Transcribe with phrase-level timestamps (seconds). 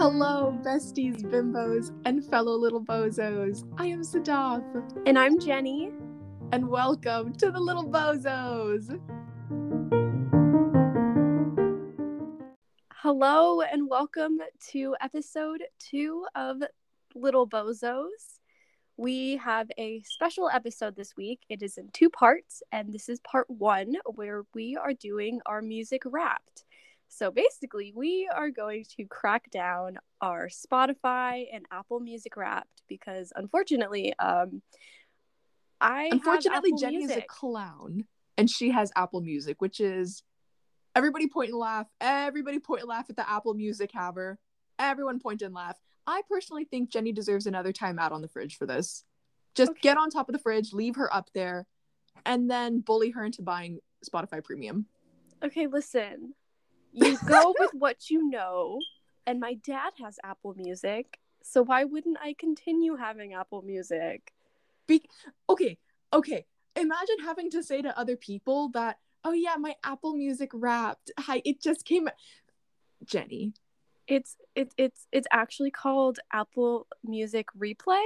[0.00, 3.70] Hello, besties, bimbos, and fellow little bozos.
[3.76, 4.64] I am Sadaf,
[5.04, 5.92] And I'm Jenny.
[6.52, 8.98] and welcome to the Little Bozos.
[12.94, 14.38] Hello and welcome
[14.70, 16.62] to episode two of
[17.14, 18.38] Little Bozos.
[18.96, 21.40] We have a special episode this week.
[21.50, 25.60] It is in two parts, and this is part one where we are doing our
[25.60, 26.64] music wrapped.
[27.12, 33.32] So basically, we are going to crack down our Spotify and Apple Music wrapped because
[33.34, 34.62] unfortunately, um,
[35.80, 38.04] I have Unfortunately, Jenny is a clown,
[38.38, 40.22] and she has Apple Music, which is
[40.94, 41.88] everybody point and laugh.
[42.00, 44.38] Everybody point and laugh at the Apple Music haver.
[44.78, 45.76] Everyone point and laugh.
[46.06, 49.04] I personally think Jenny deserves another time out on the fridge for this.
[49.56, 49.80] Just Okay.
[49.82, 51.66] get on top of the fridge, leave her up there,
[52.24, 54.86] and then bully her into buying Spotify Premium.
[55.42, 56.34] Okay, listen.
[56.92, 58.78] You go with what you know,
[59.26, 64.32] and my dad has Apple Music, so why wouldn't I continue having Apple Music?
[64.86, 65.08] Be-
[65.48, 65.78] okay,
[66.12, 66.46] okay.
[66.76, 71.10] Imagine having to say to other people that, oh yeah, my Apple Music wrapped.
[71.18, 72.08] Hi, it just came.
[73.04, 73.54] Jenny,
[74.06, 78.04] It's it's it's it's actually called Apple Music Replay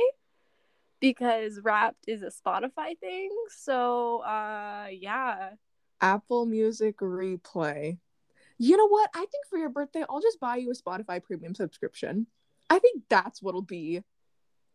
[1.00, 3.30] because Wrapped is a Spotify thing.
[3.48, 5.50] So, uh yeah.
[6.00, 7.98] Apple Music replay.
[8.58, 9.10] You know what?
[9.14, 12.26] I think for your birthday, I'll just buy you a Spotify Premium subscription.
[12.70, 14.02] I think that's what'll be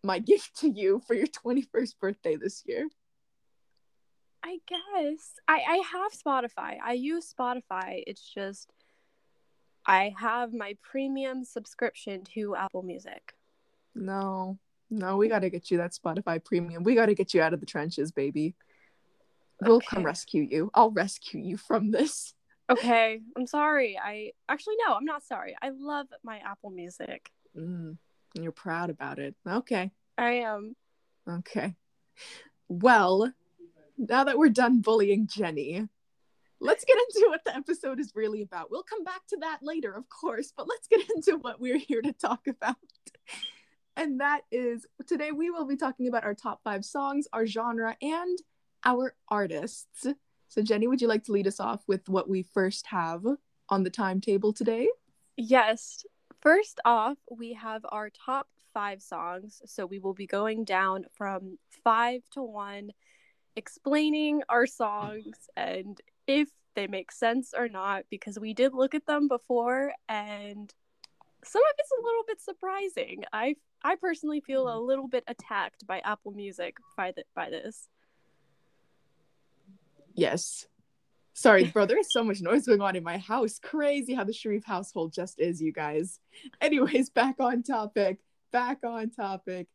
[0.03, 2.87] my gift to you for your 21st birthday this year.
[4.43, 6.77] I guess I I have Spotify.
[6.83, 8.03] I use Spotify.
[8.07, 8.71] It's just
[9.85, 13.33] I have my premium subscription to Apple Music.
[13.95, 14.57] No,
[14.89, 16.83] no, we got to get you that Spotify Premium.
[16.83, 18.55] We got to get you out of the trenches, baby.
[19.61, 20.71] We'll come rescue you.
[20.73, 22.33] I'll rescue you from this.
[22.69, 23.99] Okay, I'm sorry.
[24.01, 25.55] I actually no, I'm not sorry.
[25.61, 27.31] I love my Apple Music.
[27.57, 27.97] Mm,
[28.35, 29.35] you're proud about it.
[29.47, 29.91] Okay.
[30.17, 30.75] I am.
[31.27, 31.75] Okay.
[32.67, 33.33] Well,
[33.97, 35.87] now that we're done bullying Jenny,
[36.59, 38.69] let's get into what the episode is really about.
[38.69, 42.01] We'll come back to that later, of course, but let's get into what we're here
[42.01, 42.75] to talk about.
[43.95, 47.97] And that is today we will be talking about our top five songs, our genre,
[48.01, 48.39] and
[48.85, 50.05] our artists.
[50.49, 53.23] So, Jenny, would you like to lead us off with what we first have
[53.69, 54.89] on the timetable today?
[55.37, 56.05] Yes.
[56.41, 59.61] First off, we have our top five songs.
[59.65, 62.91] So we will be going down from five to one,
[63.55, 69.05] explaining our songs and if they make sense or not, because we did look at
[69.05, 70.73] them before and
[71.43, 73.23] some of it's a little bit surprising.
[73.31, 74.87] I I personally feel a mm.
[74.87, 77.87] little bit attacked by Apple Music by the, by this.
[80.19, 80.67] Yes.
[81.33, 83.59] Sorry, bro, there is so much noise going on in my house.
[83.59, 86.19] Crazy how the Sharif household just is, you guys.
[86.59, 88.19] Anyways, back on topic.
[88.51, 89.67] Back on topic.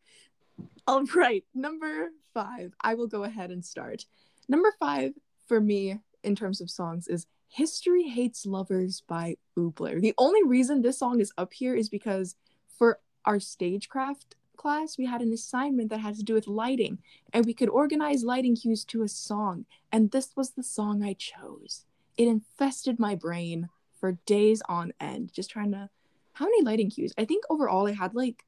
[0.86, 2.74] All right, number five.
[2.82, 4.04] I will go ahead and start.
[4.48, 5.12] Number five
[5.46, 10.00] for me in terms of songs is History Hates Lovers by Oobler.
[10.00, 12.36] The only reason this song is up here is because
[12.76, 16.98] for our stagecraft class, we had an assignment that had to do with lighting,
[17.32, 21.12] and we could organize lighting cues to a song and this was the song I
[21.12, 21.84] chose.
[22.18, 23.68] It infested my brain
[24.00, 25.88] for days on end, just trying to.
[26.32, 27.12] How many lighting cues?
[27.16, 28.44] I think overall I had like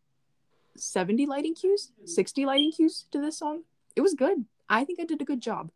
[0.77, 3.63] 70 lighting cues, 60 lighting cues to this song.
[3.95, 4.45] It was good.
[4.69, 5.71] I think I did a good job.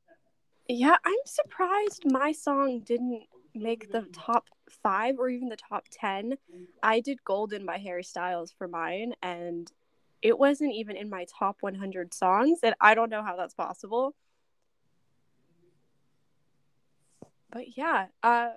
[0.69, 3.23] Yeah, I'm surprised my song didn't
[3.55, 6.35] make the top five or even the top 10.
[6.83, 9.71] I did Golden by Harry Styles for mine, and
[10.23, 14.15] it wasn't even in my top 100 songs, and I don't know how that's possible.
[17.51, 18.51] But yeah, uh,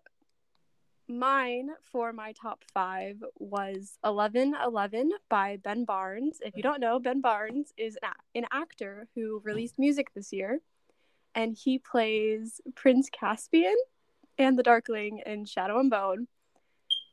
[1.08, 6.40] mine for my top five was 1111 by Ben Barnes.
[6.42, 7.98] If you don't know, Ben Barnes is
[8.36, 10.60] an, actor who released music this year
[11.36, 13.76] and he plays Prince Caspian
[14.38, 16.28] and the Darkling in Shadow and Bone.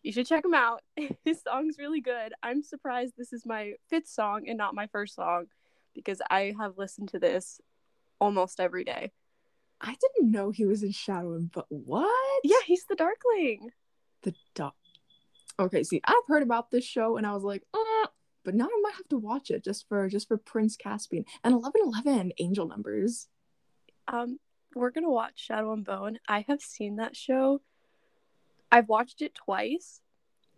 [0.02, 0.82] You should check him out.
[1.24, 2.32] His song's really good.
[2.42, 5.46] I'm surprised this is my fifth song and not my first song
[5.94, 7.60] because I have listened to this
[8.18, 9.12] almost every day.
[9.80, 12.40] I didn't know he was in Shadow and but what?
[12.44, 13.70] Yeah, he's the Darkling.
[14.22, 14.74] the Dark.
[15.58, 18.06] Okay, see, I've heard about this show and I was like, uh,
[18.44, 21.52] but now I might have to watch it just for just for Prince Caspian and
[21.54, 23.28] eleven eleven angel numbers.
[24.08, 24.38] Um,
[24.74, 26.18] we're gonna watch Shadow and Bone.
[26.28, 27.60] I have seen that show.
[28.72, 30.00] I've watched it twice,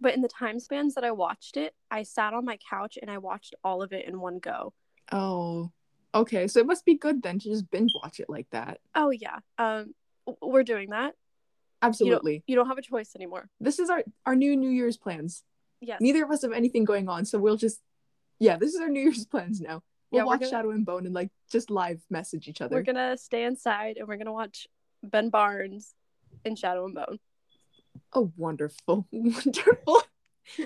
[0.00, 3.10] but in the time spans that I watched it, I sat on my couch and
[3.10, 4.72] I watched all of it in one go.
[5.10, 5.70] Oh,
[6.14, 8.80] okay, so it must be good then to just binge watch it like that.
[8.94, 9.38] Oh yeah.
[9.58, 9.94] Um,
[10.40, 11.14] we're doing that.
[11.80, 12.44] Absolutely.
[12.46, 13.48] You don't have a choice anymore.
[13.60, 15.42] This is our our new New Year's plans.
[15.80, 16.00] Yes.
[16.00, 17.80] Neither of us have anything going on, so we'll just
[18.38, 19.82] yeah, this is our New Year's plans now.
[20.10, 22.76] We'll Yeah, watch gonna- Shadow and Bone and like just live message each other.
[22.76, 24.68] We're gonna stay inside and we're gonna watch
[25.02, 25.94] Ben Barnes
[26.44, 27.18] in Shadow and Bone.
[28.12, 30.02] Oh, wonderful, wonderful.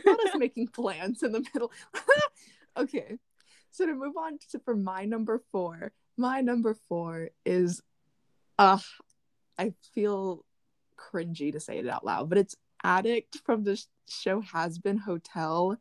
[0.05, 1.71] Not us making plans in the middle.
[2.77, 3.19] okay,
[3.71, 7.83] so to move on to for my number four, my number four is,
[8.59, 8.79] uh,
[9.59, 10.45] I feel
[10.97, 15.77] cringy to say it out loud, but it's Addict from the show Hazbin Hotel.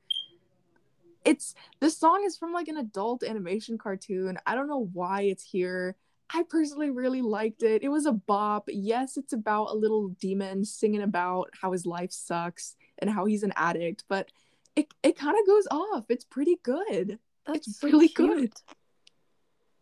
[1.24, 4.40] It's the song is from like an adult animation cartoon.
[4.46, 5.96] I don't know why it's here.
[6.34, 7.84] I personally really liked it.
[7.84, 8.66] It was a bop.
[8.68, 13.44] Yes, it's about a little demon singing about how his life sucks and how he's
[13.44, 14.32] an addict, but
[14.76, 16.06] it, it kind of goes off.
[16.10, 17.20] It's pretty good.
[17.46, 18.38] That's It's so really cute.
[18.38, 18.54] good.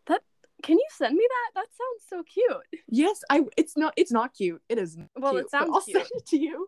[0.07, 0.21] That
[0.61, 1.61] can you send me that?
[1.61, 2.83] That sounds so cute.
[2.89, 4.61] Yes, I it's not it's not cute.
[4.67, 5.97] It is Well, it cute, but sounds I'll cute.
[5.97, 6.67] send it to you.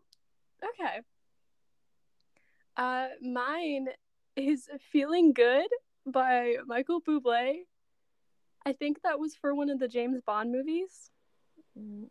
[0.64, 1.02] Okay.
[2.78, 3.88] Uh, mine
[4.36, 5.68] is "Feeling Good"
[6.06, 7.64] by Michael Bublé.
[8.66, 11.12] I think that was for one of the James Bond movies.
[11.78, 12.08] Mm.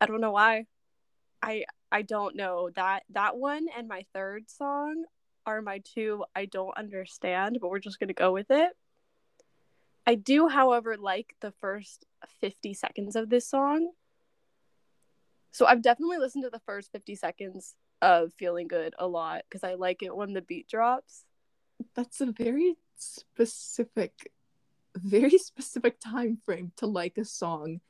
[0.00, 0.66] I don't know why.
[1.42, 5.04] I I don't know that that one and my third song
[5.46, 8.72] are my two I don't understand, but we're just gonna go with it.
[10.06, 12.04] I do, however, like the first
[12.40, 13.90] 50 seconds of this song.
[15.50, 19.64] So I've definitely listened to the first 50 seconds of Feeling Good a lot because
[19.64, 21.24] I like it when the beat drops.
[21.94, 24.30] That's a very specific
[24.96, 27.80] very specific time frame to like a song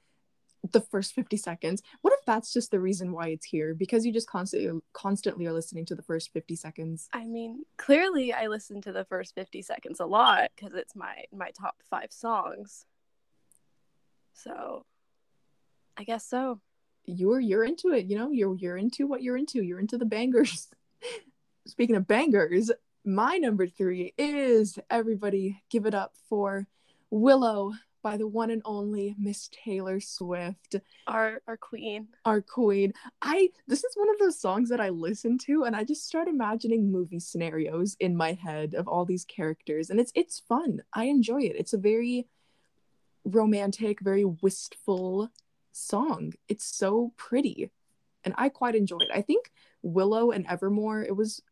[0.72, 1.82] the first 50 seconds.
[2.02, 5.52] What if that's just the reason why it's here because you just constantly constantly are
[5.52, 7.08] listening to the first 50 seconds?
[7.12, 11.24] I mean, clearly I listen to the first 50 seconds a lot because it's my
[11.32, 12.86] my top 5 songs.
[14.34, 14.84] So
[15.96, 16.60] I guess so.
[17.04, 18.30] You're you're into it, you know?
[18.30, 19.62] You're you're into what you're into.
[19.62, 20.68] You're into the bangers.
[21.66, 22.70] Speaking of bangers,
[23.04, 26.66] my number 3 is everybody give it up for
[27.10, 27.72] Willow
[28.02, 30.76] by the one and only Miss Taylor Swift,
[31.08, 32.08] Our our queen.
[32.24, 32.92] our queen.
[33.20, 36.28] I this is one of those songs that I listen to and I just start
[36.28, 40.82] imagining movie scenarios in my head of all these characters and it's it's fun.
[40.92, 41.56] I enjoy it.
[41.58, 42.28] It's a very
[43.24, 45.30] romantic, very wistful
[45.72, 46.32] song.
[46.48, 47.70] It's so pretty
[48.24, 49.10] and I quite enjoy it.
[49.12, 49.50] I think
[49.82, 51.42] Willow and Evermore, it was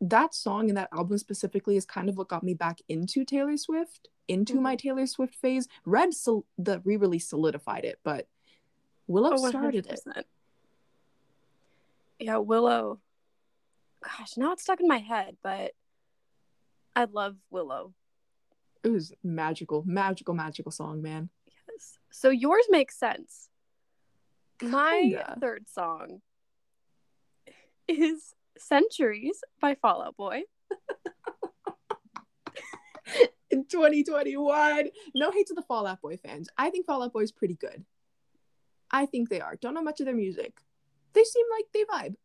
[0.00, 3.56] that song and that album specifically is kind of what got me back into Taylor
[3.56, 4.62] Swift, into Mhm.
[4.62, 5.68] my Taylor Swift phase.
[5.84, 8.28] Red, sol- the re release solidified it, but
[9.06, 10.26] Willow Oh, started it.
[12.18, 13.00] Yeah, Willow.
[14.02, 15.74] Gosh, now it's stuck in my head, but
[16.94, 17.94] I love Willow.
[18.82, 21.30] It was magical, magical, magical song, man.
[21.68, 21.98] Yes.
[22.10, 23.48] So yours makes sense.
[24.62, 25.38] My Kinda.
[25.40, 26.22] third song
[27.88, 30.42] is Centuries by Fall Out Boy.
[33.50, 36.48] In 2021, no hate to the Fall Out Boy fans.
[36.58, 37.84] I think Fall Out Boy is pretty good.
[38.90, 39.56] I think they are.
[39.56, 40.58] Don't know much of their music.
[41.12, 42.16] They seem like they vibe.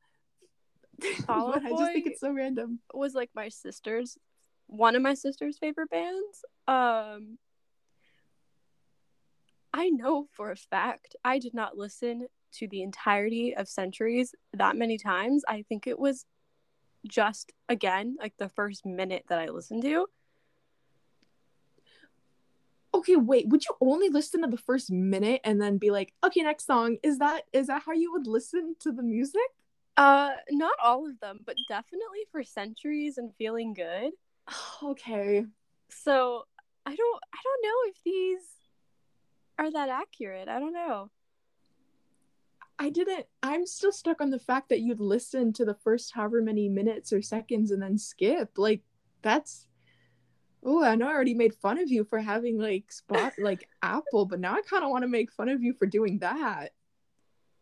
[1.25, 2.79] Fall but Out I just think it's so random.
[2.93, 4.17] was like my sister's
[4.67, 6.45] one of my sister's favorite bands.
[6.67, 7.37] Um
[9.73, 14.75] I know for a fact I did not listen to the entirety of Centuries that
[14.75, 15.43] many times.
[15.47, 16.25] I think it was
[17.07, 20.07] just again like the first minute that I listened to.
[22.93, 23.47] Okay, wait.
[23.47, 26.97] Would you only listen to the first minute and then be like, okay, next song?
[27.03, 29.41] Is that is that how you would listen to the music?
[29.97, 34.11] Uh not all of them, but definitely for Centuries and Feeling Good.
[34.83, 35.45] okay.
[35.89, 36.45] So,
[36.85, 38.47] I don't I don't know if these
[39.59, 40.47] are that accurate.
[40.47, 41.11] I don't know.
[42.81, 43.27] I didn't.
[43.43, 47.13] I'm still stuck on the fact that you'd listen to the first however many minutes
[47.13, 48.57] or seconds and then skip.
[48.57, 48.81] Like,
[49.21, 49.67] that's.
[50.65, 54.25] Oh, I know I already made fun of you for having like spot like Apple,
[54.25, 56.71] but now I kind of want to make fun of you for doing that.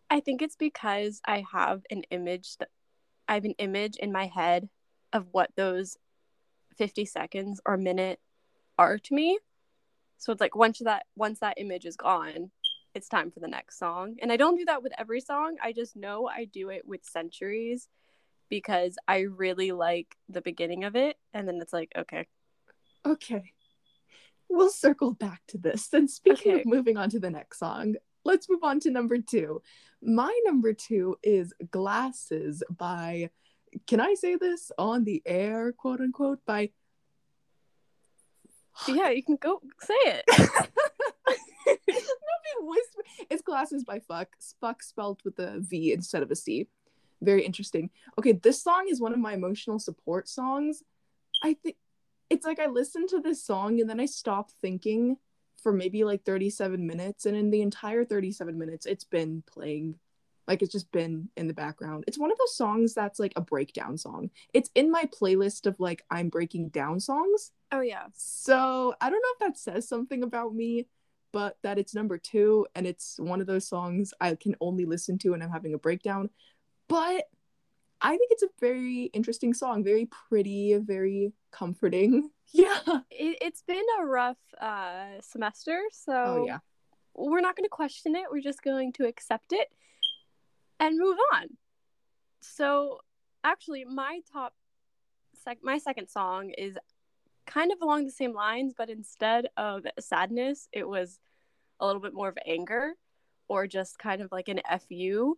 [0.10, 2.70] I think it's because I have an image that
[3.28, 4.70] I have an image in my head
[5.12, 5.98] of what those
[6.78, 8.22] 50 seconds or minute
[8.78, 9.38] are to me.
[10.18, 12.52] So it's like once that once that image is gone,
[13.00, 14.18] it's time for the next song.
[14.22, 15.56] And I don't do that with every song.
[15.64, 17.88] I just know I do it with Centuries
[18.50, 22.28] because I really like the beginning of it and then it's like, okay,
[23.06, 23.54] Okay.
[24.50, 25.88] We'll circle back to this.
[25.94, 26.62] And speaking Okay.
[26.62, 29.62] of moving on to the next song, let's move on to number two.
[30.02, 33.30] My number two is Glasses by,
[33.88, 36.72] can I say this on the air, quote unquote, by.
[38.90, 40.26] yeah, you can go say it.
[42.62, 43.04] Whisper.
[43.30, 44.30] It's Glasses by Fuck.
[44.60, 46.68] Fuck spelled with a V instead of a C.
[47.22, 47.90] very interesting.
[48.18, 50.84] Okay, this song is one of my emotional support songs.
[51.44, 51.78] I think
[52.30, 55.18] it's like I listen to this song and then I stop thinking
[55.62, 59.96] for maybe like 37 minutes and in the entire 37 minutes it's been playing
[60.50, 62.06] like it's just been in the background.
[62.08, 64.32] It's one of those songs that's like a breakdown song.
[64.52, 67.52] It's in my playlist of like I'm breaking down songs.
[67.72, 68.06] Oh yeah.
[68.16, 70.88] So, I don't know if that says something about me,
[71.32, 75.18] but that it's number 2 and it's one of those songs I can only listen
[75.20, 76.30] to when I'm having a breakdown.
[76.88, 77.26] But
[78.02, 82.30] I think it's a very interesting song, very pretty, very comforting.
[82.52, 82.80] Yeah.
[83.12, 86.58] It, has been a rough uh, semester, so Oh yeah.
[87.14, 88.24] we're not going to question it.
[88.32, 89.68] We're just going to accept it
[90.80, 91.50] and move on.
[92.42, 93.02] So,
[93.44, 94.56] actually, my top,
[95.44, 96.76] sec- my second song is
[97.50, 101.20] kind of along the same lines, but instead of sadness, it was
[101.80, 102.94] a little bit more of anger
[103.48, 105.38] or just kind of like an fu.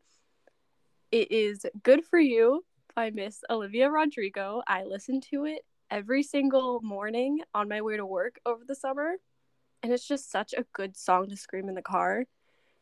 [1.12, 2.65] It is Good for You
[2.96, 4.62] by Miss Olivia Rodrigo.
[4.68, 9.15] I listened to it every single morning on my way to work over the summer.
[9.82, 12.25] And it's just such a good song to scream in the car.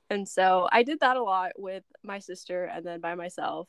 [0.09, 3.67] And so I did that a lot with my sister and then by myself.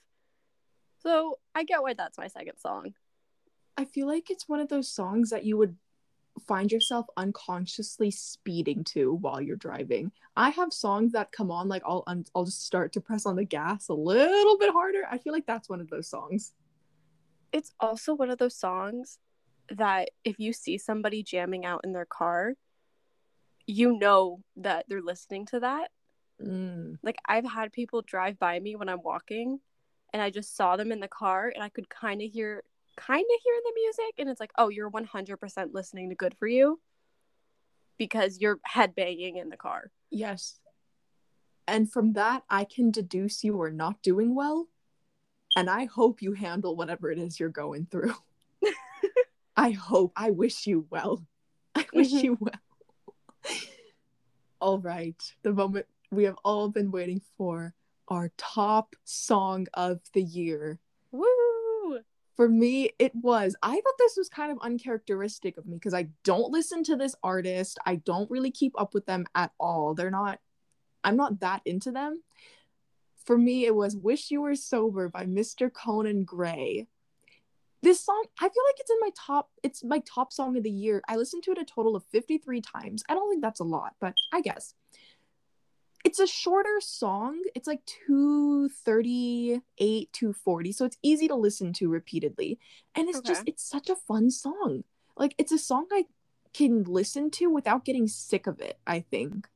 [1.03, 2.95] So I get why that's my second song.
[3.81, 5.75] I feel like it's one of those songs that you would
[6.47, 10.13] find yourself unconsciously speeding to while you're driving.
[10.37, 13.37] I have songs that come on like I'll un- I'll just start to press on
[13.37, 15.05] the gas a little bit harder.
[15.11, 16.53] I feel like that's one of those songs.
[17.53, 19.19] It's also one of those songs
[19.71, 22.57] that if you see somebody jamming out in their car,
[23.67, 25.91] you know that they're listening to that.
[26.39, 26.99] Mm.
[27.03, 29.59] Like I've had people drive by me when I'm walking
[30.13, 32.63] and I just saw them in the car and I could kind of hear
[32.97, 36.47] kind of hear the music and it's like, "Oh, you're 100% listening to Good for
[36.47, 36.81] You."
[37.99, 39.91] Because you're headbanging in the car.
[40.11, 40.59] Yes.
[41.69, 44.69] And from that I can deduce you are not doing well.
[45.57, 48.15] And I hope you handle whatever it is you're going through.
[49.57, 50.13] I hope.
[50.17, 51.27] I wish you well.
[51.75, 52.23] I wish Mhm.
[52.25, 53.55] you well.
[54.61, 55.21] all right.
[55.43, 57.75] The moment we have all been waiting for
[58.09, 60.79] our top song of the year.
[62.41, 63.55] For me, it was.
[63.63, 67.15] I thought this was kind of uncharacteristic of me because I don't listen to this
[67.23, 67.79] artist.
[67.85, 69.93] I don't really keep up with them at all.
[69.93, 70.39] They're not,
[71.05, 72.23] I'm not that into them.
[73.27, 75.71] For me, it was Wish You Were Sober by Mr.
[75.71, 76.87] Conan Gray.
[77.83, 80.71] This song, I feel like it's in my top, it's my top song of the
[80.71, 81.03] year.
[81.11, 83.03] I listened to it a total of 53 times.
[83.11, 84.73] I don't think that's a lot, but I guess
[86.11, 87.41] it's a shorter song.
[87.55, 90.73] It's like 238, 240.
[90.73, 92.59] So it's easy to listen to repeatedly.
[92.97, 94.83] And it's just, it's such a fun song.
[95.17, 96.07] Like, it's a song I
[96.53, 99.47] can listen to without getting sick of it, I think.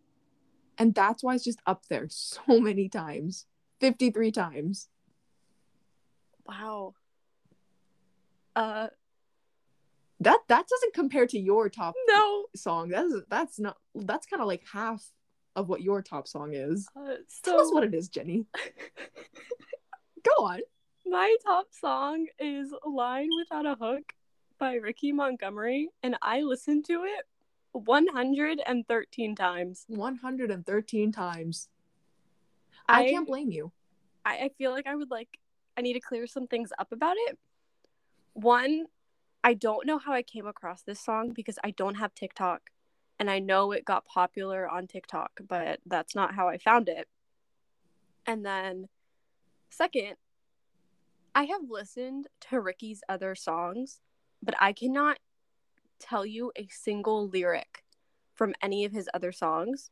[0.78, 3.46] And that's why it's just up there so many times
[3.80, 4.88] 53 times.
[6.46, 6.94] Wow.
[8.54, 8.90] Uh
[10.20, 12.44] That that doesn't compare to your top no.
[12.54, 12.90] song.
[12.90, 15.04] That's that's not that's kind of like half
[15.56, 16.88] of what your top song is.
[16.96, 18.46] Uh, Tell us what it is, Jenny.
[20.24, 20.60] Go on.
[21.06, 24.12] my top song is Line Without a Hook
[24.58, 27.26] by Ricky Montgomery and I listened to it
[27.72, 29.84] 113 times.
[29.88, 31.68] 113 times.
[32.88, 33.72] I, I can't blame you.
[34.24, 35.38] I, I feel like I would like
[35.76, 37.38] I need to clear some things up about it.
[38.34, 38.86] One,
[39.42, 42.70] I don't know how I came across this song because I don't have TikTok
[43.18, 47.08] and I know it got popular on TikTok, but that's not how I found it.
[48.26, 48.88] And then
[49.70, 50.16] second,
[51.34, 54.00] I have listened to Ricky's other songs,
[54.42, 55.18] but I cannot
[55.98, 57.84] tell you a single lyric
[58.34, 59.90] from any of his other songs.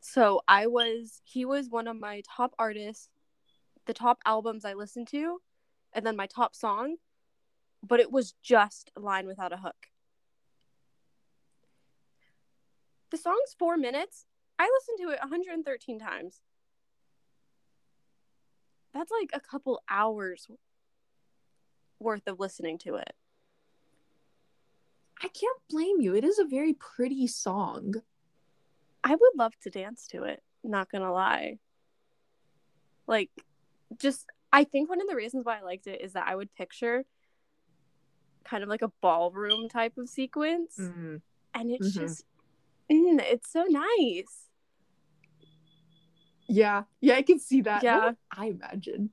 [0.00, 3.08] So I was he was one of my top artists,
[3.86, 5.40] the top albums I listened to,
[5.92, 6.96] and then my top song,
[7.82, 9.88] but it was just Line Without a Hook.
[13.10, 14.26] The song's 4 minutes.
[14.58, 16.40] I listened to it 113 times.
[18.92, 20.48] That's like a couple hours
[22.00, 23.12] worth of listening to it.
[25.22, 26.14] I can't blame you.
[26.14, 27.94] It is a very pretty song.
[29.02, 31.58] I would love to dance to it, not gonna lie.
[33.06, 33.30] Like,
[33.96, 36.54] just, I think one of the reasons why I liked it is that I would
[36.54, 37.04] picture
[38.44, 41.22] kind of like a ballroom type of sequence, Mm.
[41.54, 42.00] and it's Mhm.
[42.00, 42.24] just,
[42.90, 44.46] mm, it's so nice.
[46.48, 47.82] Yeah, yeah, I can see that.
[47.82, 48.12] Yeah.
[48.30, 49.10] I imagine.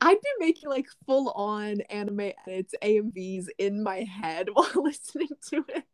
[0.00, 5.64] I'd be making like full on anime edits, AMVs in my head while listening to
[5.68, 5.84] it.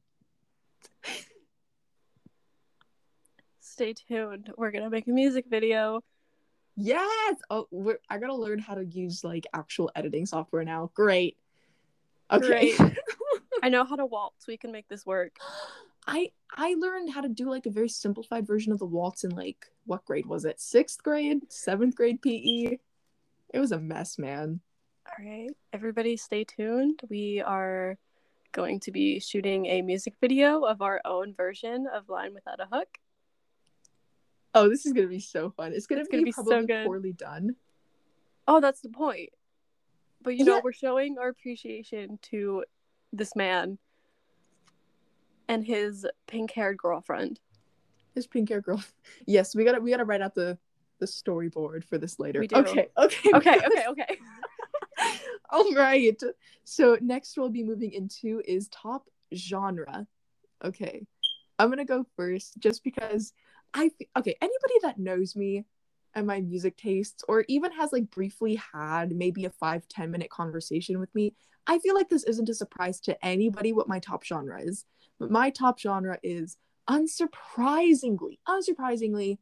[3.60, 4.52] Stay tuned.
[4.56, 6.02] We're gonna make a music video
[6.76, 7.36] Yes.
[7.50, 10.90] Oh, we're, I gotta learn how to use like actual editing software now.
[10.94, 11.36] Great.
[12.30, 12.74] Okay.
[12.76, 12.94] Great.
[13.62, 14.46] I know how to waltz.
[14.46, 15.36] We can make this work.
[16.06, 19.30] I I learned how to do like a very simplified version of the waltz in
[19.30, 20.60] like what grade was it?
[20.60, 22.78] Sixth grade, seventh grade PE.
[23.54, 24.60] It was a mess, man.
[25.06, 25.50] All right.
[25.72, 27.00] Everybody stay tuned.
[27.10, 27.98] We are
[28.52, 32.66] going to be shooting a music video of our own version of Line Without a
[32.70, 32.98] Hook.
[34.54, 35.72] Oh, this is gonna be so fun.
[35.72, 36.86] It's gonna, It's be, gonna be so probably good.
[36.86, 37.56] poorly done.
[38.46, 39.30] Oh, that's the point.
[40.22, 42.64] But you know, we're showing our appreciation to
[43.12, 43.78] this man
[45.48, 47.40] and his pink-haired girlfriend.
[48.14, 48.82] His pink haired girl.
[49.26, 50.58] Yes, we gotta we gotta write out the
[51.00, 52.40] the storyboard for this later.
[52.40, 52.56] We do.
[52.56, 53.30] Okay, okay.
[53.34, 54.18] Okay, okay, okay.
[55.50, 56.20] All right.
[56.64, 60.06] So next we'll be moving into is top genre.
[60.64, 61.06] Okay.
[61.58, 63.32] I'm gonna go first just because
[63.74, 65.64] I okay, anybody that knows me
[66.14, 70.30] and my music tastes, or even has like briefly had maybe a five ten minute
[70.30, 71.34] conversation with me,
[71.66, 74.84] I feel like this isn't a surprise to anybody what my top genre is.
[75.22, 76.56] But my top genre is
[76.90, 79.38] unsurprisingly, unsurprisingly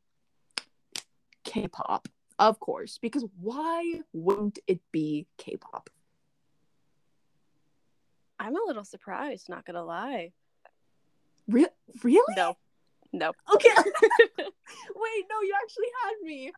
[1.44, 2.06] K-pop.
[2.38, 5.88] Of course, because why wouldn't it be K-pop?
[8.38, 10.32] I'm a little surprised, not gonna lie.
[11.48, 11.64] Re-
[12.04, 12.34] really?
[12.36, 12.58] No.
[13.14, 13.32] No.
[13.54, 13.68] Okay.
[13.78, 16.52] Wait, no, you actually had me.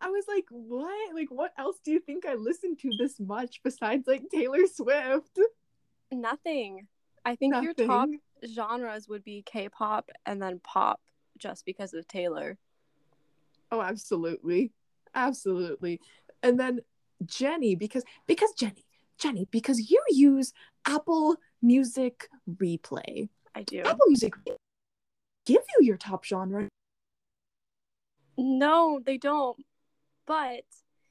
[0.00, 1.14] I was like, what?
[1.14, 5.38] Like, what else do you think I listen to this much besides like Taylor Swift?
[6.10, 6.88] Nothing.
[7.26, 8.08] I think your top
[8.46, 11.00] genres would be K-pop and then pop
[11.36, 12.56] just because of Taylor.
[13.72, 14.70] Oh, absolutely,
[15.12, 16.00] absolutely.
[16.44, 16.80] And then
[17.24, 18.84] Jenny, because because Jenny,
[19.18, 20.52] Jenny, because you use
[20.86, 23.28] Apple Music Replay.
[23.56, 23.80] I do.
[23.80, 24.34] Apple Music
[25.46, 26.68] give you your top genre.
[28.38, 29.56] No, they don't.
[30.26, 30.62] But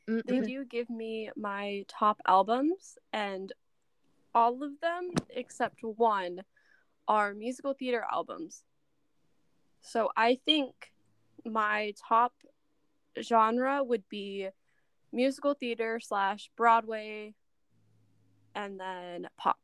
[0.08, 0.48] they Mm-mm.
[0.48, 3.52] do give me my top albums, and
[4.36, 6.42] all of them except one
[7.08, 8.64] are musical theater albums.
[9.82, 10.74] So I think
[11.46, 12.34] my top
[13.22, 14.50] genre would be
[15.14, 17.34] musical theater slash Broadway,
[18.54, 19.58] and then pop.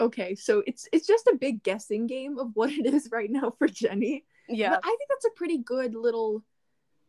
[0.00, 3.54] Okay, so it's it's just a big guessing game of what it is right now
[3.58, 4.24] for Jenny.
[4.48, 6.42] Yeah, But I think that's a pretty good little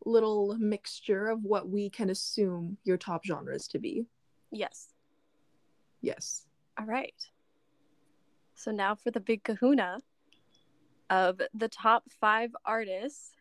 [0.06, 4.06] little mixture of what we can assume your top genres to be.
[4.52, 4.92] yes.
[6.03, 6.45] Yes.
[6.77, 7.15] All right.
[8.53, 9.97] So now for the big kahuna
[11.09, 13.31] of the top five artists.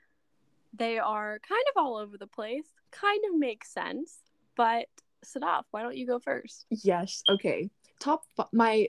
[0.74, 4.20] They are kind of all over the place, kind of makes sense,
[4.56, 4.86] but
[5.24, 6.66] Sadaf, why don't you go first?
[6.70, 7.22] Yes.
[7.28, 7.68] Okay.
[8.00, 8.88] Top f- my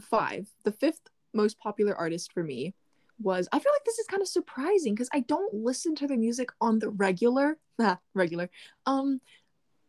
[0.00, 0.48] five.
[0.64, 1.00] The fifth
[1.34, 2.74] most popular artist for me
[3.20, 3.48] was.
[3.52, 6.50] I feel like this is kind of surprising because I don't listen to their music
[6.60, 7.58] on the regular.
[8.14, 8.50] Regular.
[8.86, 9.20] Um,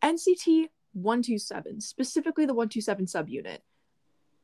[0.03, 3.60] NCT one two seven, specifically the one two seven subunit.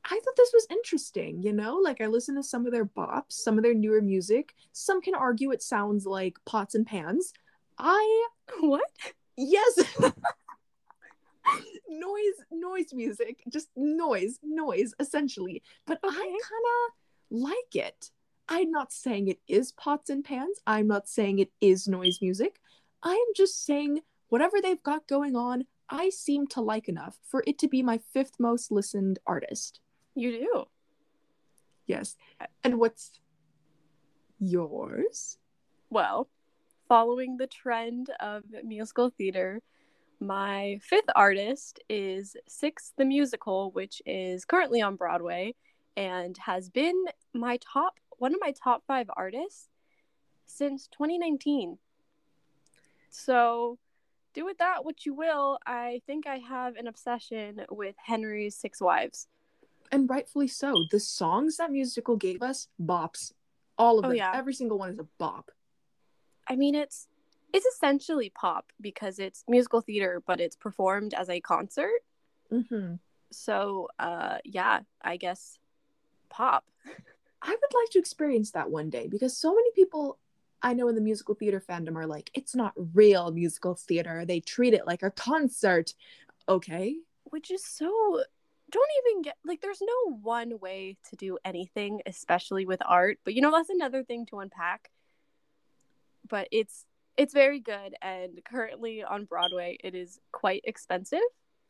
[0.03, 1.77] I thought this was interesting, you know?
[1.77, 4.53] Like I listened to some of their bops, some of their newer music.
[4.71, 7.33] Some can argue it sounds like pots and pans.
[7.77, 8.27] I
[8.59, 8.89] What?
[9.35, 9.79] yes.
[11.89, 15.63] noise noise music, just noise, noise essentially.
[15.87, 16.93] But I kind of
[17.31, 18.11] like it.
[18.47, 20.59] I'm not saying it is pots and pans.
[20.67, 22.59] I'm not saying it is noise music.
[23.01, 27.43] I am just saying whatever they've got going on, I seem to like enough for
[27.45, 29.79] it to be my fifth most listened artist.
[30.15, 30.65] You do.
[31.85, 32.15] Yes.
[32.63, 33.19] And what's
[34.39, 35.37] yours?
[35.89, 36.29] Well,
[36.87, 39.61] following the trend of musical theater,
[40.19, 45.55] my fifth artist is Six the Musical, which is currently on Broadway
[45.97, 49.67] and has been my top one of my top five artists
[50.45, 51.77] since 2019.
[53.09, 53.77] So
[54.35, 55.57] do with that what you will.
[55.65, 59.27] I think I have an obsession with Henry's Six Wives.
[59.91, 60.73] And rightfully so.
[60.91, 63.31] The songs that musical gave us, bops.
[63.77, 64.17] All of Oh, them.
[64.17, 64.31] yeah.
[64.35, 65.51] Every single one is a bop.
[66.47, 67.07] I mean, it's
[67.53, 72.01] it's essentially pop because it's musical theater, but it's performed as a concert.
[72.51, 72.95] Mm-hmm.
[73.31, 75.57] So, uh, yeah, I guess
[76.29, 76.65] pop.
[77.41, 80.17] I would like to experience that one day because so many people
[80.65, 84.25] I know in the musical theater fandom are like, it's not real musical theater.
[84.25, 85.93] They treat it like a concert.
[86.49, 86.97] Okay.
[87.25, 88.21] which is so
[88.71, 93.33] don't even get like there's no one way to do anything especially with art but
[93.35, 94.89] you know that's another thing to unpack
[96.27, 96.85] but it's
[97.17, 101.19] it's very good and currently on broadway it is quite expensive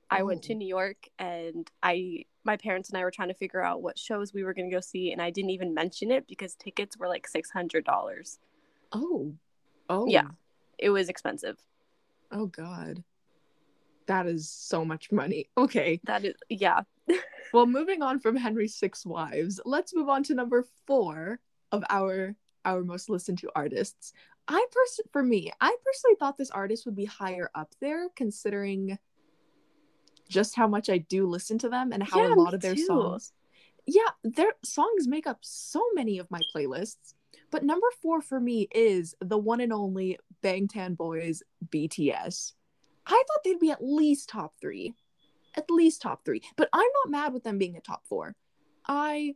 [0.09, 0.57] i went to Oh.
[0.57, 4.33] new york and i my parents and i were trying to figure out what shows
[4.33, 7.07] we were going to go see and i didn't even mention it because tickets were
[7.07, 8.37] like $600
[8.95, 9.35] Oh.
[9.89, 10.07] Oh.
[10.07, 10.27] Yeah.
[10.29, 10.35] Oh.
[10.77, 11.57] it was expensive.
[12.31, 13.03] Oh God.
[14.07, 15.49] That is so much money.
[15.57, 15.99] Okay.
[16.05, 16.81] That is yeah.
[17.53, 21.39] Well, moving on from Henry's Six Wives, let's move on to number four
[21.71, 24.13] of our our most listened to artists.
[24.47, 28.97] I pers- for me, I personally thought this artist would be higher up there, considering
[30.29, 32.75] just how much I do listen to them and how Yeah, a lot of their
[32.75, 32.85] too.
[32.85, 33.31] songs.
[33.85, 37.14] Yeah, their songs make up so many of my playlists.
[37.55, 42.51] But number four for me is the one and only Bangtan Boys BTS.
[43.05, 44.93] I thought they'd be at least top three.
[45.55, 46.41] At least top three.
[46.57, 48.35] But I'm not mad with them being a top four.
[48.85, 49.35] I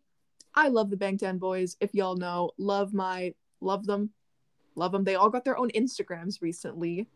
[0.53, 1.77] I love the Bangtan Boys.
[1.79, 4.09] If y'all know, love my love them.
[4.75, 5.05] Love them.
[5.05, 7.07] They all got their own Instagrams recently.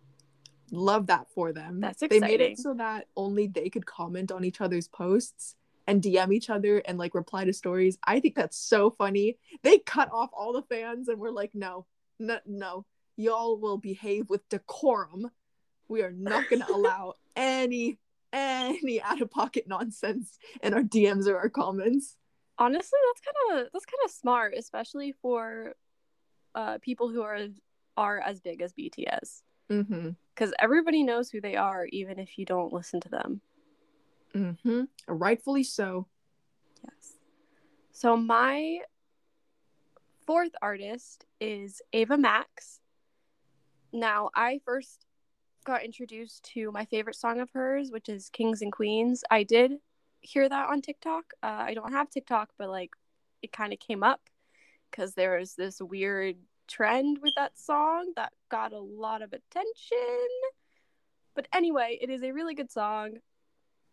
[0.71, 1.81] Love that for them.
[1.81, 2.21] That's exciting.
[2.21, 5.57] They made it so that only they could comment on each other's posts
[5.87, 7.97] and DM each other and like reply to stories.
[8.03, 9.37] I think that's so funny.
[9.63, 11.85] They cut off all the fans and we're like, no,
[12.19, 12.85] no, no.
[13.17, 15.29] Y'all will behave with decorum.
[15.87, 17.99] We are not going to allow any
[18.31, 22.17] any out of pocket nonsense in our DMs or our comments.
[22.57, 25.73] Honestly, that's kind of that's kind of smart, especially for
[26.55, 27.39] uh people who are
[27.97, 29.41] are as big as BTS
[29.71, 30.09] Mm-hmm.
[30.35, 33.41] because everybody knows who they are, even if you don't listen to them.
[34.35, 34.83] Mm-hmm.
[35.07, 36.07] Rightfully so.
[36.83, 37.13] Yes.
[37.91, 38.79] So my
[40.25, 42.79] fourth artist is Ava Max.
[43.91, 45.05] Now, I first
[45.65, 49.23] got introduced to my favorite song of hers, which is Kings and Queens.
[49.29, 49.73] I did
[50.21, 51.25] hear that on TikTok.
[51.41, 52.91] Uh, I don't have TikTok, but like
[53.41, 54.21] it kind of came up
[54.89, 60.27] because there was this weird trend with that song that got a lot of attention.
[61.35, 63.17] But anyway, it is a really good song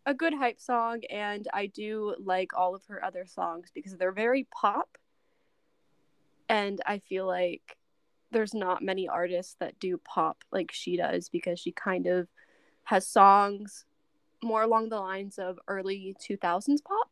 [0.05, 4.11] a good hype song and I do like all of her other songs because they're
[4.11, 4.97] very pop
[6.49, 7.77] and I feel like
[8.31, 12.27] there's not many artists that do pop like she does because she kind of
[12.85, 13.85] has songs
[14.43, 17.09] more along the lines of early 2000s pop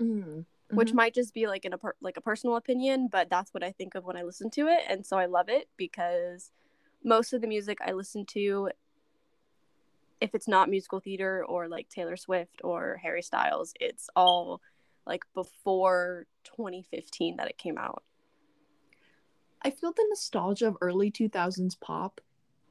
[0.00, 0.44] Mm.
[0.70, 0.94] which Mhm.
[0.94, 3.70] might just be like in a per- like a personal opinion but that's what I
[3.70, 6.50] think of when I listen to it and so I love it because
[7.04, 8.70] most of the music I listen to
[10.24, 14.62] if it's not musical theater or like Taylor Swift or Harry Styles, it's all
[15.06, 18.02] like before 2015 that it came out.
[19.60, 22.22] I feel the nostalgia of early 2000s pop.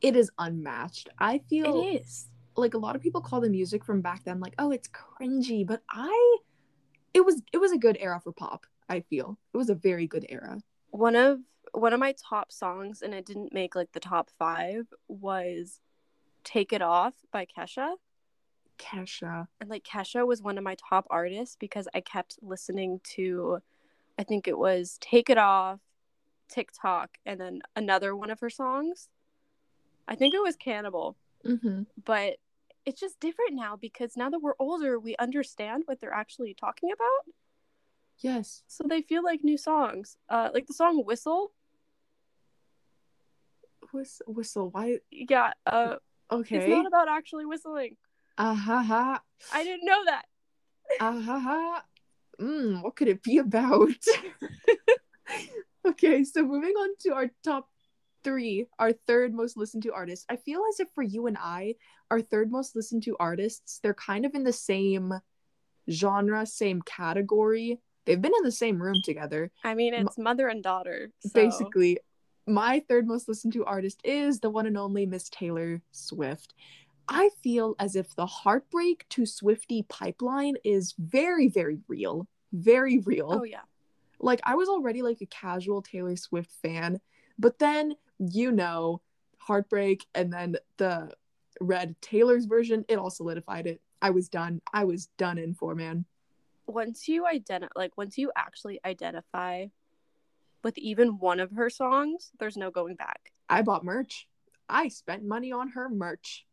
[0.02, 1.10] It is unmatched.
[1.20, 2.28] I feel It is.
[2.58, 5.66] like a lot of people call the music from back then like, "Oh, it's cringy,"
[5.66, 6.38] but I
[7.13, 9.38] it was it was a good era for pop, I feel.
[9.54, 10.60] It was a very good era.
[10.89, 11.39] One of
[11.74, 15.80] one of my top songs and it didn't make like the top 5 was
[16.44, 17.94] Take It Off by Kesha.
[18.80, 19.48] Kesha.
[19.62, 23.60] And like Kesha was one of my top artists because I kept listening to
[24.18, 25.80] I think it was Take It Off,
[26.50, 29.10] TikTok, and then another one of her songs.
[30.08, 31.16] I think it was Cannibal.
[31.46, 31.84] Mm-hmm.
[32.06, 32.38] but
[32.86, 36.90] it's just different now because now that we're older we understand what they're actually talking
[36.94, 37.34] about
[38.20, 38.64] Yes.
[38.68, 41.52] so they feel like new songs uh like the song whistle
[43.92, 44.70] Whis- whistle.
[44.70, 45.00] Why?
[45.12, 45.96] yeah uh
[46.34, 46.58] Okay.
[46.58, 47.96] it's not about actually whistling
[48.38, 49.22] Ah ha ha.
[49.54, 50.26] i didn't know that
[51.00, 51.84] Ah ha ha.
[52.41, 53.89] Mm, what could it be about?
[55.88, 57.69] okay, so moving on to our top
[58.24, 60.26] three, our third most listened to artist.
[60.30, 61.76] I feel as if for you and I,
[62.12, 65.13] our third most listened to artists, they're kind of in the same
[65.89, 67.80] genre, same category.
[68.06, 69.52] They've been in the same room together.
[69.63, 71.30] i mean it's mother and daughter so.
[71.34, 72.00] Basically,
[72.48, 76.54] my third most listened to artist is the one and only Miss Taylor Swift.
[77.08, 82.28] I feel as if the heartbreak to Swiftie pipeline is very, very real.
[82.54, 83.30] Very real.
[83.32, 83.62] oh yeah
[84.20, 87.00] Like, I was already like a casual Taylor Swift fan,
[87.38, 89.02] but then, you know,
[89.38, 91.12] heartbreak and then the
[91.60, 93.82] red Taylor's version, it all solidified it.
[94.02, 94.62] I was done.
[94.74, 96.06] I was done in for, man.
[96.68, 99.66] once you identify like once you actually identify
[100.63, 104.28] with even one of her songs there's no going back I bought merch.
[104.69, 106.45] I spent money on her merch.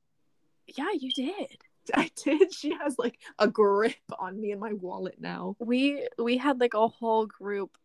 [0.67, 1.57] yeah you did
[1.95, 2.53] I did.
[2.55, 5.57] She has like a grip on me and my wallet now.
[5.59, 7.77] we we had like a whole group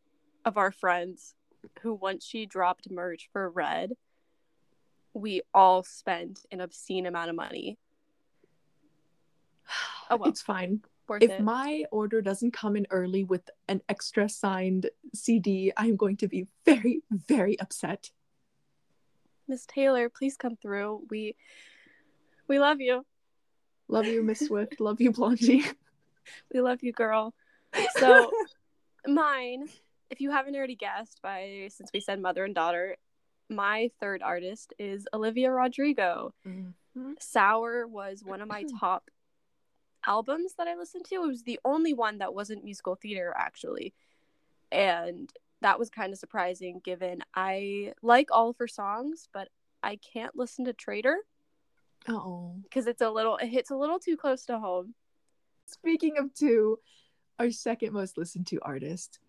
[0.44, 1.34] of our friends
[1.82, 3.94] who once she dropped merch for red
[5.14, 7.78] we all spent an obscene amount of money
[10.10, 10.30] Oh, well.
[10.30, 10.82] It's fine.
[11.08, 15.96] Worth If it my order doesn't come in early with an extra signed CD, I'm
[15.96, 18.12] going to be very, very upset.
[19.48, 21.36] miss taylor please come through we
[22.48, 23.06] we love you
[23.88, 24.80] Love you, Miss Swift.
[24.80, 25.64] Love you, Blondie.
[26.54, 27.34] we love you girl
[27.98, 28.32] so
[29.08, 29.68] mine
[30.10, 32.98] if you haven't already guessed by since we said mother and daughter
[33.50, 36.34] my third artist is Olivia Rodrigo.
[36.48, 37.12] Mm-hmm.
[37.20, 39.12] Sour was one of my top
[40.08, 41.16] albums that I listened to.
[41.16, 43.94] It was the only one that wasn't musical theater, actually.
[44.72, 49.50] And that was kind of surprising given I like all of her songs, but
[49.82, 51.18] I can't listen to Traitor
[52.08, 52.56] Oh.
[52.64, 54.94] because it's a little, it hits a little too close to home.
[55.66, 56.80] Speaking of two,
[57.40, 59.20] our second most listened to artist.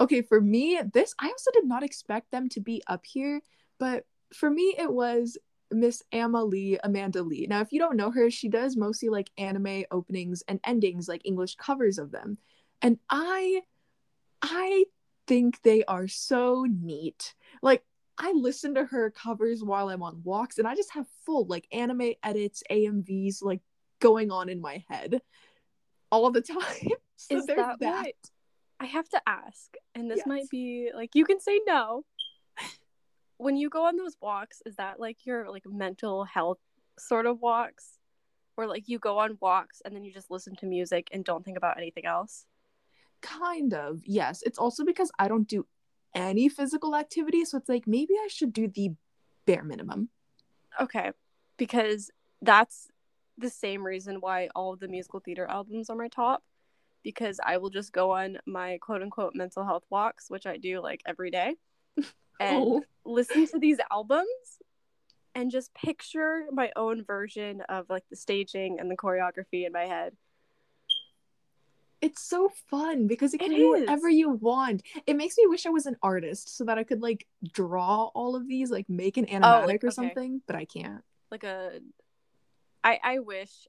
[0.00, 3.42] Okay, for me, this I also did not expect them to be up here,
[3.78, 5.36] but for me it was
[5.72, 7.46] Miss AmaLee, Amanda Lee.
[7.48, 11.22] Now, if you don't know her, she does mostly like anime openings and endings, like
[11.24, 12.38] English covers of them.
[12.80, 13.62] And I
[14.42, 14.84] I
[15.26, 17.34] think they are so neat.
[17.62, 17.84] Like
[18.18, 21.66] I listen to her covers while I'm on walks and I just have full like
[21.72, 23.60] anime edits, AMVs like
[24.00, 25.22] going on in my head
[26.10, 26.60] all the time.
[27.16, 27.78] so Is that that.
[27.78, 28.14] what
[28.80, 29.72] I have to ask?
[29.94, 30.26] And this Yes.
[30.26, 32.04] might be like, you can say no.
[33.42, 36.58] When you go on those walks, is that like your like mental health
[36.96, 37.98] sort of walks?
[38.56, 41.44] Or like you go on walks and then you just listen to music and don't
[41.44, 42.46] think about anything else?
[43.20, 44.42] Kind of, yes.
[44.46, 45.66] It's also because I don't do
[46.14, 48.90] any physical activity, so it's like maybe I should do the
[49.44, 50.10] bare minimum.
[50.80, 51.10] Okay.
[51.56, 52.86] Because that's
[53.38, 56.44] the same reason why all of the musical theater albums are my top.
[57.02, 60.80] Because I will just go on my quote unquote mental health walks, which I do
[60.80, 61.56] like every day,
[62.42, 62.82] and Oh.
[63.04, 64.28] listen to these albums
[65.34, 69.84] and just picture my own version of like the staging and the choreography in my
[69.84, 70.14] head.
[72.00, 74.82] It's so fun because it It can be whatever you want.
[75.06, 78.34] It makes me wish I was an artist so that I could like draw all
[78.34, 79.94] of these, like make an oh, animatic Oh, like, or okay.
[79.94, 81.02] something, but I can't.
[81.30, 81.78] Like a
[82.82, 83.68] I I wish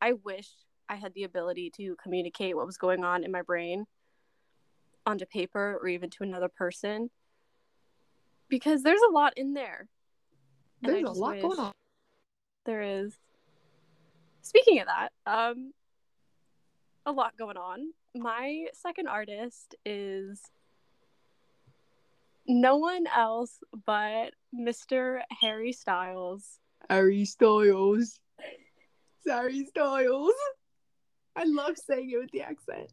[0.00, 0.48] I wish
[0.88, 3.84] I had the ability to communicate what was going on in my brain
[5.06, 7.10] onto paper or even to another person.
[8.48, 9.88] Because there's a lot in there.
[10.82, 11.72] There's a lot going on.
[12.66, 13.14] There is.
[14.42, 15.72] Speaking of that, um
[17.06, 17.92] a lot going on.
[18.14, 20.40] My second artist is
[22.46, 25.20] no one else but Mr.
[25.40, 26.60] Harry Styles.
[26.88, 28.20] Harry Styles.
[29.26, 30.34] Harry Styles.
[31.36, 32.90] I love saying it with the accent.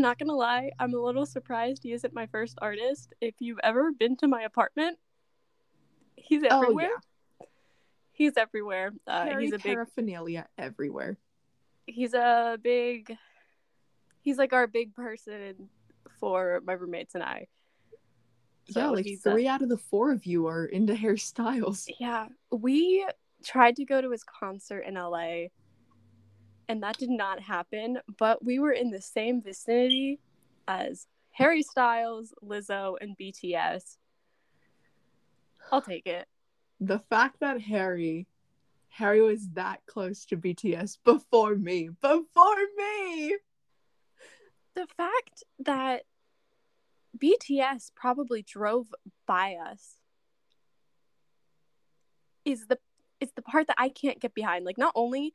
[0.00, 3.12] I'm not gonna lie, I'm a little surprised he isn't my first artist.
[3.20, 4.98] If you've ever been to my apartment,
[6.16, 6.96] he's Oh, everywhere.
[8.12, 8.92] He's everywhere.
[9.06, 11.18] Uh, Harry he's a big paraphernalia everywhere.
[11.86, 13.14] he's a big
[14.22, 15.68] he's like our big person
[16.18, 17.48] for my roommates and I.
[18.68, 21.86] yeah, like he's a- three out of the four of you are into Harry Styles.
[22.00, 23.06] Yeah, we
[23.44, 25.48] tried to go to his concert in LA
[26.70, 30.20] and that did not happen, but we were in the same vicinity
[30.68, 33.96] as Harry Styles, Lizzo, and BTS.
[35.72, 36.28] I'll take it.
[36.80, 38.28] the fact that Harry
[38.88, 41.90] Harry was that close to BTS before me.
[42.00, 43.36] Before me.
[44.74, 46.04] The fact that
[47.18, 48.86] BTS probably drove
[49.26, 49.96] by us
[52.44, 52.78] is the
[53.18, 54.64] is the part that I can't get behind.
[54.64, 55.34] Like not only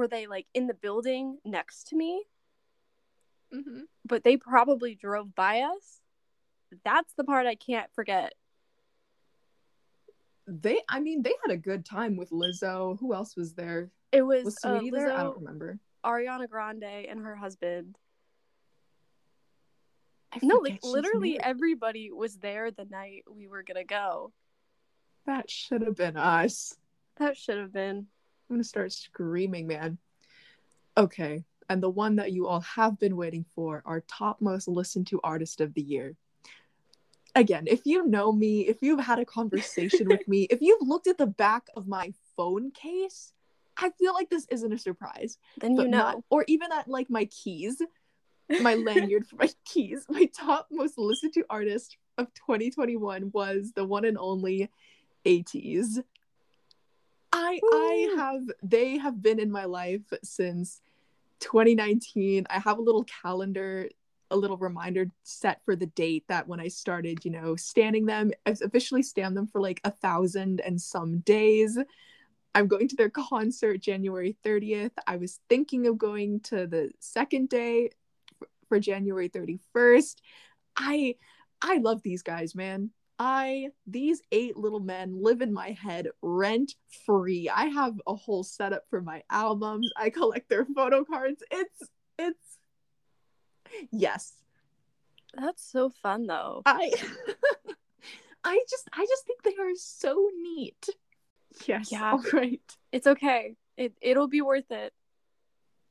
[0.00, 2.24] were they like in the building next to me,
[3.54, 3.80] Mm-hmm.
[4.06, 6.00] but they probably drove by us.
[6.84, 8.32] That's the part I can't forget.
[10.46, 12.98] They I mean they had a good time with Lizzo.
[13.00, 13.90] Who else was there?
[14.12, 15.12] It was, Was uh, Sweetie there?
[15.12, 15.78] I don't remember.
[16.04, 17.98] Ariana Grande, and her husband.
[20.32, 21.40] I No, like literally married.
[21.44, 24.32] everybody was there the night we were gonna go.
[25.26, 26.74] that should have been us.
[27.18, 28.06] That should have been.
[28.50, 29.96] I'm gonna start screaming, man.
[30.96, 35.06] Okay, and the one that you all have been waiting for, our top most listened
[35.06, 36.16] to artist of the year.
[37.36, 41.06] Again, if you know me, if you've had a conversation with me, if you've looked
[41.06, 43.32] at the back of my phone case,
[43.76, 45.38] I feel like this isn't a surprise.
[45.60, 45.98] Then you know.
[45.98, 47.80] not, or even at like my keys,
[48.60, 50.06] my lanyard for my keys.
[50.08, 54.68] My top most listened to artist of 2021 was the one and only
[55.24, 56.02] ATEEZ.
[57.32, 60.80] I I have they have been in my life since
[61.40, 62.46] 2019.
[62.50, 63.88] I have a little calendar,
[64.30, 68.32] a little reminder set for the date that when I started, you know, standing them,
[68.46, 71.78] I've officially stand them for like a thousand and some days.
[72.54, 74.92] I'm going to their concert January 30th.
[75.06, 77.90] I was thinking of going to the second day
[78.68, 80.16] for January 31st.
[80.76, 81.16] I
[81.62, 82.90] I love these guys, man.
[83.22, 86.72] I these eight little men live in my head rent
[87.04, 87.50] free.
[87.54, 89.90] I have a whole setup for my albums.
[89.94, 91.42] I collect their photo cards.
[91.50, 91.82] It's
[92.18, 92.58] it's
[93.92, 94.32] yes.
[95.34, 96.62] That's so fun though.
[96.64, 96.90] I
[98.44, 100.88] I just I just think they are so neat.
[101.66, 101.92] Yes.
[101.92, 102.12] Yeah.
[102.12, 102.62] All right.
[102.90, 103.54] It's okay.
[103.76, 104.94] It it'll be worth it.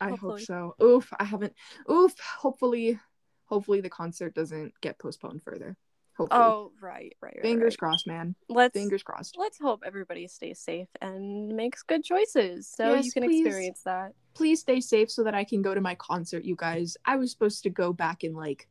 [0.02, 0.42] I Hopefully.
[0.42, 0.84] hope so.
[0.84, 1.54] Oof, I haven't
[1.92, 2.18] oof.
[2.40, 3.00] Hopefully
[3.46, 5.78] hopefully the concert doesn't get postponed further.
[6.20, 6.42] Hopefully.
[6.44, 7.42] Oh, right, right, right.
[7.42, 7.78] Fingers right.
[7.80, 8.36] crossed, man.
[8.50, 9.36] Let's Fingers crossed.
[9.38, 13.46] let's hope everybody stays safe and makes good choices so Yes, you can please.
[13.46, 14.12] experience that.
[14.34, 16.98] Please stay safe so that I can go to my concert, you guys.
[17.06, 18.68] I was supposed to go back in like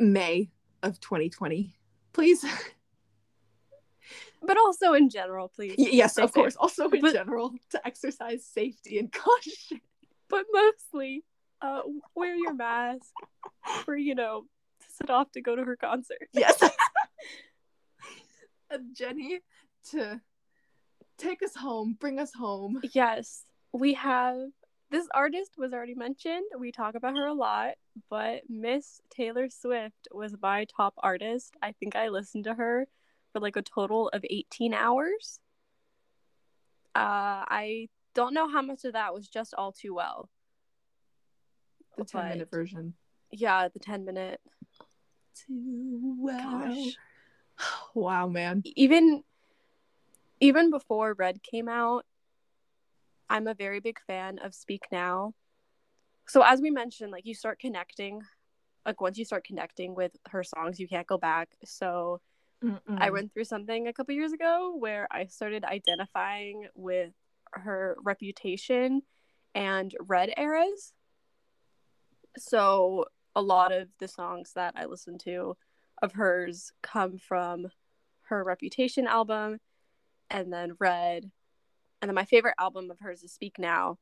[0.00, 0.50] May
[0.82, 1.74] of 2020.
[2.12, 2.44] Please.
[4.44, 5.76] But also in general, please.
[5.78, 6.34] Y- yes, of safe.
[6.34, 6.56] course.
[6.56, 9.80] Also in But- general, to exercise safety and caution.
[10.28, 11.24] But mostly,
[11.60, 11.82] uh,
[12.16, 13.12] wear your mask
[13.84, 14.46] for you know
[14.92, 16.28] set off to go to her concert.
[16.32, 16.60] Yes.
[18.70, 19.40] and Jenny
[19.90, 20.20] to
[21.18, 22.80] take us home, bring us home.
[22.92, 24.38] Yes, we have
[24.90, 26.44] this artist was already mentioned.
[26.58, 27.74] We talk about her a lot,
[28.10, 31.56] but Miss Taylor Swift was my top artist.
[31.62, 32.86] I think I listened to her
[33.32, 35.40] for like a total of 18 hours.
[36.94, 40.28] Uh, I don't know how much of that was just all too well.
[41.96, 42.94] The 10 minute version.
[43.30, 44.40] Yeah, the 10 minute.
[45.34, 46.66] Too well.
[46.66, 46.98] Gosh.
[47.94, 48.62] Wow, man.
[48.64, 49.22] even
[50.40, 52.04] even before red came out
[53.30, 55.32] i'm a very big fan of speak now
[56.26, 58.20] so as we mentioned like you start connecting
[58.84, 62.20] like once you start connecting with her songs you can't go back so
[62.98, 63.12] i Mm-mm.
[63.12, 67.12] went through something a couple years ago where i started identifying with
[67.52, 69.02] her reputation
[69.54, 70.92] and red eras
[72.38, 75.56] so a lot of the songs that i listen to
[76.02, 77.68] of hers come from
[78.22, 79.58] her reputation album
[80.30, 81.30] and then red.
[82.00, 83.98] And then my favorite album of hers is speak now.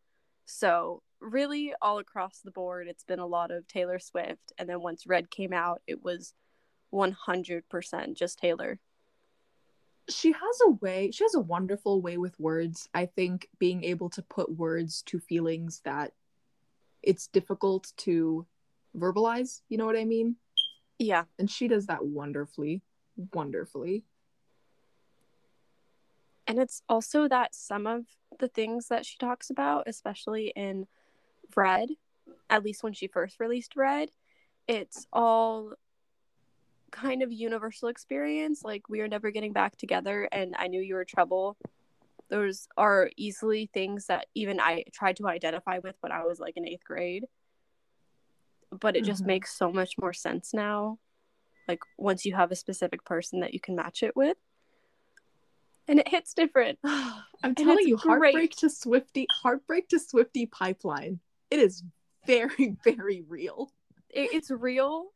[0.46, 4.52] So really all across the board it's been a lot of taylor swift.
[4.56, 6.32] And then once red came out it was
[6.94, 8.80] 100% just taylor.
[10.08, 12.88] She has a way she has a wonderful way with words.
[12.94, 16.12] I think being able to put words to feelings that
[17.02, 18.46] it's difficult to
[18.96, 20.36] verbalize you know what i mean
[20.98, 22.82] yeah and she does that wonderfully
[23.32, 24.04] wonderfully
[26.50, 28.06] And it's also that some of
[28.40, 30.88] the things that she talks about, especially in
[31.54, 31.90] Red,
[32.50, 34.10] at least when she first released Red,
[34.66, 35.74] it's all
[36.90, 38.64] kind of universal experience.
[38.64, 41.56] Like we are never getting back together, and I knew you were trouble.
[42.30, 46.56] Those are easily things that even I tried to identify with when I was like
[46.56, 47.26] in eighth grade.
[48.70, 49.26] But it just Mhm.
[49.26, 50.98] makes so much more sense now.
[51.68, 54.36] Like once you have a specific person that you can match it with.
[55.88, 56.78] And it hits different.
[57.42, 58.56] i'm telling you heartbreak great.
[58.58, 61.82] to Swiftie heartbreak to Swiftie pipeline it is
[62.26, 63.72] very very real
[64.10, 65.12] It, it's real,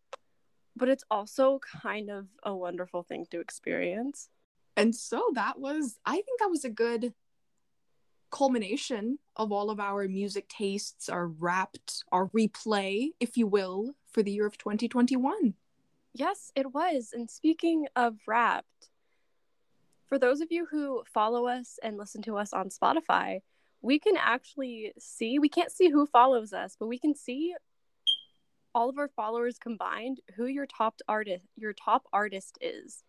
[0.74, 4.28] but it's also kind of a wonderful thing to experience.
[4.76, 7.12] And so that was, I think that was a good
[8.34, 14.24] culmination of all of our music tastes, our wrapped, our replay, if you will, for
[14.24, 15.54] the year of 2021.
[16.12, 17.10] Yes, it was.
[17.12, 18.90] And speaking of wrapped,
[20.08, 23.40] for those of you who follow us and listen to us on Spotify,
[23.82, 27.54] we can actually see, we can't see who follows us, but we can see
[28.74, 33.04] all of our followers combined who your top artist your top artist is.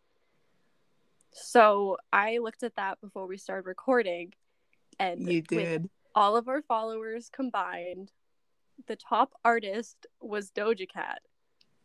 [1.31, 4.33] So I looked at that before we started recording
[4.99, 5.89] and You did.
[6.13, 8.11] all of our followers combined,
[8.87, 11.21] the top artist was Doja Cat.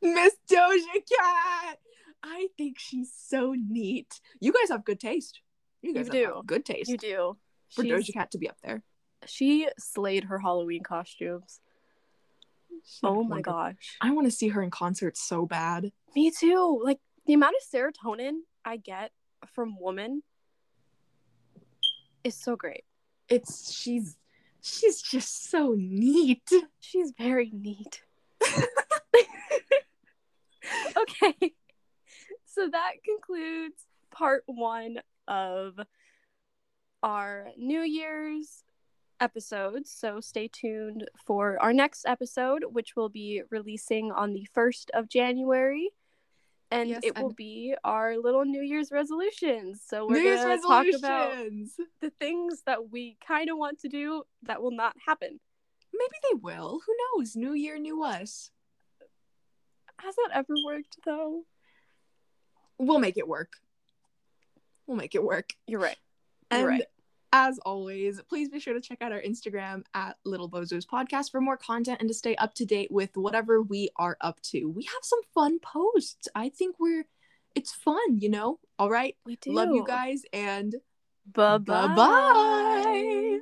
[0.03, 1.79] Miss Doja Cat!
[2.23, 4.20] I think she's so neat.
[4.40, 5.40] You guys have good taste.
[5.83, 6.42] You guys You have do.
[6.46, 7.37] good taste You do.
[7.75, 8.83] for She's- Doja Cat to be up there.
[9.27, 11.61] She slayed her Halloween costumes.
[12.85, 13.96] She's Oh my gosh.
[14.01, 15.92] I want to see her in concert so bad.
[16.16, 16.81] Me too.
[16.83, 19.12] Like the amount of serotonin I get
[19.55, 20.23] from woman
[22.25, 22.85] is so great.
[23.31, 24.16] It's she's
[24.61, 26.51] she's just so neat.
[26.81, 28.03] She's very neat.
[30.97, 31.55] okay.
[32.45, 35.78] So that concludes part one of
[37.03, 38.64] our New Year's
[39.20, 39.91] episodes.
[39.91, 45.09] So stay tuned for our next episode, which will be releasing on the 1st of
[45.09, 45.91] January.
[46.73, 49.83] And Yes, it will and- be our little New Year's resolutions.
[49.85, 51.33] So we're New to talk about
[52.01, 55.41] the things that we kind of want to do that will not happen.
[55.93, 56.81] Maybe they will.
[56.87, 57.35] Who knows?
[57.35, 58.51] New year, new us.
[59.99, 61.43] Has that ever worked though?
[62.79, 63.55] We'll make it work.
[64.87, 65.51] We'll make it work.
[65.66, 65.99] You're right.
[66.53, 66.87] You're right.
[67.33, 71.41] As always, please be sure to check out our Instagram at Little Bozos Podcast for
[71.41, 74.66] more content and to stay up to date with whatever we are up to.
[74.66, 76.28] We have some fun posts.
[76.35, 77.05] I think we're
[77.55, 78.59] it's fun, you know?
[78.78, 79.16] All right.
[79.24, 79.53] We do.
[79.53, 80.74] Love you guys and
[81.33, 83.41] Bye bye bye.